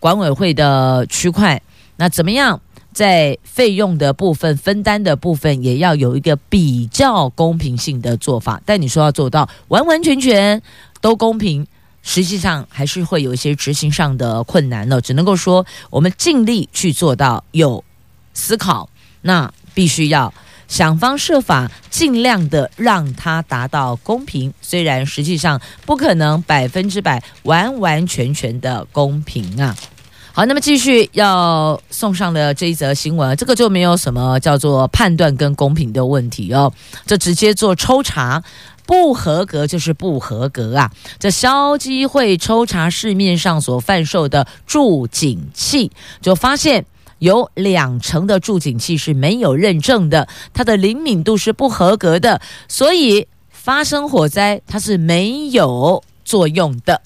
[0.00, 1.60] 管委会的区块，
[1.96, 2.60] 那怎么样？
[2.94, 8.62] 在费用的部分、分担的部分，也要有一个比较公平性的做法。
[8.64, 10.62] 但你说要做到完完全全
[11.00, 11.66] 都公平，
[12.02, 15.00] 实际上还是会有一些执行上的困难了。
[15.00, 17.84] 只能够说，我们尽力去做到有
[18.32, 18.88] 思考，
[19.22, 20.32] 那必须要
[20.68, 24.54] 想方设法，尽量的让它达到公平。
[24.62, 29.76] 虽然实际上不可能百分之百完完全全的公平啊。
[30.36, 36.72] 好，那么继续要送上的这一则新闻，这个就没有什么叫做判断跟公平的问题哦，
[37.06, 38.42] 这直接做抽查。
[38.84, 40.90] 不合格就是不合格啊！
[41.20, 46.84] 这消基会抽查市面上所贩售的助警器，就发现
[47.20, 57.00] 有两成的助警器是没有认证的，它的灵敏度是不合格的，所以发生火灾它是没有作用的。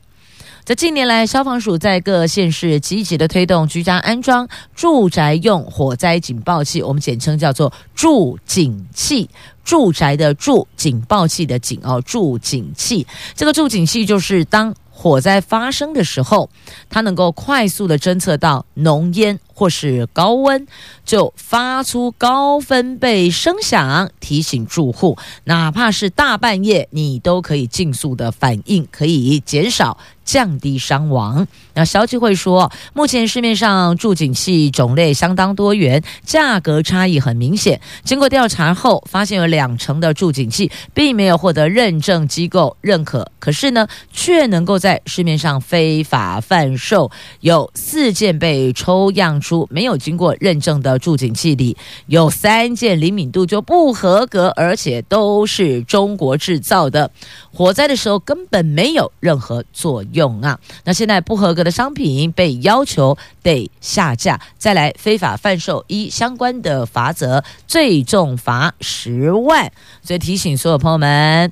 [0.69, 9.31] 在近年来，消防署在各县市积极的推动居家安装住宅用火灾警报器，我们简称叫做住警器。
[9.65, 13.07] 住宅的住，警报器的警哦，住警器。
[13.35, 16.51] 这个住警器就是当火灾发生的时候，
[16.91, 20.69] 它能够快速的侦测到浓烟或是高温，
[21.05, 29.99] 就发出高分贝声响提醒住户，哪怕是大半夜，你都可以尽速的反应，可以减少。
[30.29, 31.49] 降低伤亡。
[31.73, 37.81] 那消基会说，目前市面上助警器种类相当多元，价格差异很明显。
[38.05, 47.11] 经过调查后，发现有两成的助警器并没有获得认证机构认可，可是呢，却能够在市面上非法贩售。
[47.41, 51.75] 有四件被抽样出没有经过认证的住警器里，
[52.07, 57.11] 有三件灵敏度就不合格，而且都是中国制造的。
[57.51, 60.61] 火灾的时候根本没有任何作用啊！
[60.85, 69.73] 那现在不合格的商品被要求得下架，再来非法贩售，一相关的罚则，最重罚十万。
[70.03, 71.51] 所以提醒所有朋友们，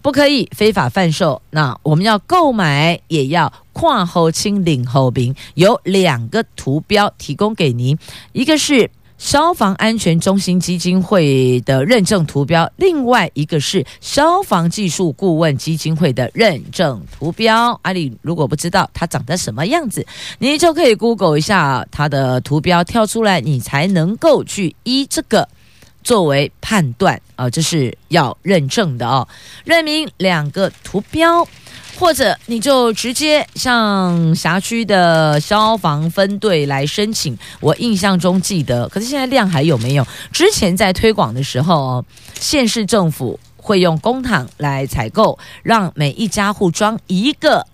[0.00, 1.42] 不可以非法贩售。
[1.50, 7.98] 那我们要购买，也要跨后清领后兵，有两个图标提供给您，
[8.32, 8.90] 一个是。
[9.18, 17.80] 消防安全中心基金会的认证图标，另外一个是消防技术顾问基金会的认证图标。
[17.80, 20.06] 阿里如果不知道它长得什么样子，
[20.38, 25.48] 你就可以 Google 一下它的图标跳出来，你才能够去依这个
[26.02, 29.26] 作为判断啊，这是要认证的哦。
[29.64, 31.48] 认明两个图标。
[31.98, 37.36] 或者你就直接向辖区的消防分队来申请。
[37.60, 40.06] 我印象中记得，可是现在量还有没有？
[40.32, 42.04] 之前在推广的时候，
[42.38, 47.66] 县市政府会用公帑来采购，让每一家户装一个。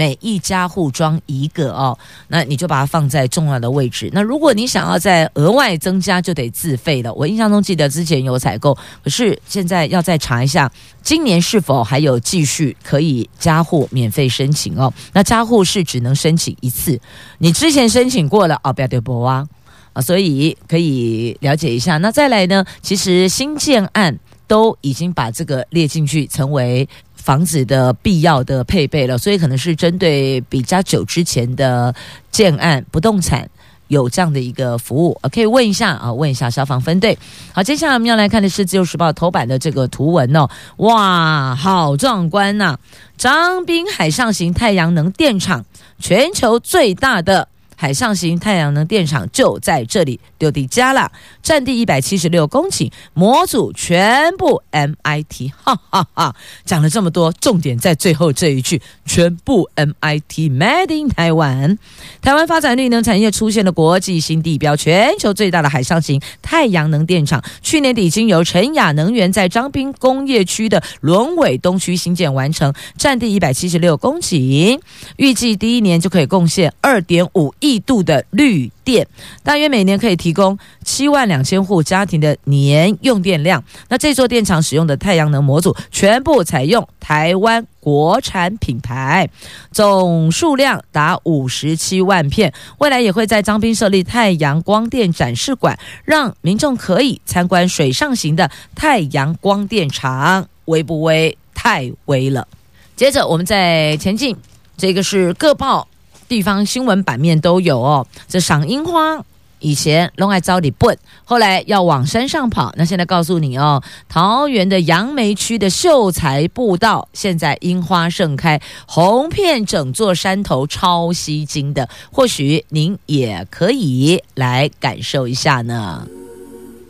[0.00, 1.98] 每一家户装一个哦，
[2.28, 4.08] 那你就把它放在重要的位置。
[4.14, 7.12] 那如果你想要再额外增加，就得自费了。
[7.12, 8.74] 我印象中记得之前有采购，
[9.04, 10.72] 可是现在要再查一下，
[11.02, 14.90] 今年是否还有继续可以加户免费申请哦？
[15.12, 16.98] 那加户是只能申请一次，
[17.36, 19.46] 你之前申请过了哦，不要对不啊
[19.92, 21.98] 啊，所以可以了解一下。
[21.98, 26.88] 那再来呢，其实新建案都已经把这个列进去，成为。
[27.30, 31.94] 房子的必要的配备了，所以可能是针对比较久之前的
[32.32, 33.48] 建案不动产
[33.86, 37.16] 有这样的一个服务，可以问一下啊，问一下消防分队。
[37.52, 42.76] 好，接下来我们要来看的是《自由时报》头版的这个图文哦，哇，好壮观呐！
[43.16, 45.64] 张滨海上型太阳能电厂，
[46.00, 47.46] 全球最大的。
[47.80, 51.10] 海上型太阳能电厂就在这里，丢地家了，
[51.42, 56.36] 占地一百七十六公顷，模组全部 MIT，哈哈哈！
[56.66, 61.78] 讲了这么多，重点在最后这一句，全部 MIT，Made in Taiwan。
[62.20, 74.78] 台湾发展绿能产业出现了国际新地标，全球最大的海上型太阳能电厂，去年底已经由陈雅能源在彰滨工业区的仑尾东区新建完成，占地一百七十六公顷，
[75.16, 77.80] 预计第一年就可以贡献二点五亿亿。
[77.80, 79.06] 度的绿电，
[79.42, 83.64] 大约每年可以提供七万两千户家庭的年用电量。
[83.88, 89.28] 那这座电厂使用的太阳能模组全部采用台湾国产品牌，
[89.72, 92.52] 总数量达五十七万片。
[92.78, 100.46] 未来也会在彰滨设立太阳光电展示馆，让民众可以参观水上型的太阳光电厂。
[100.66, 101.36] 微不微？
[101.54, 102.46] 太微了！
[102.94, 104.36] 接着我们再前进，
[104.76, 105.88] 这个是各报。
[106.30, 108.06] 地方新闻版面都有哦。
[108.28, 109.22] 这赏樱花
[109.58, 112.72] 以前拢爱招你笨，后来要往山上跑。
[112.76, 121.88] 那现在告诉你哦，桃园的杨梅区的秀才步道，现在樱花盛开，红遍整座山头，超吸睛的。
[122.12, 126.06] 或许您也可以来感受一下呢。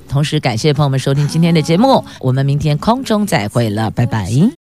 [0.08, 4.50] 同时感谢朋友们收听今天的节目，我们明天空中再会了，拜拜。